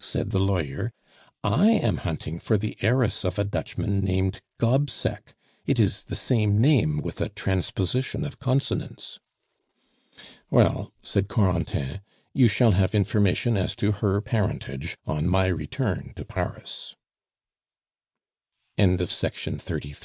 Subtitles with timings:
[0.00, 0.94] said the lawyer.
[1.42, 5.34] "I am hunting for the heiress of a Dutchman named Gobseck
[5.66, 9.20] it is the same name with a transposition of consonants."
[10.48, 12.00] "Well," said Corentin,
[12.32, 16.96] "you shall have information as to her parentage on my return to Paris."
[18.78, 19.96] An hour later, the two agents for the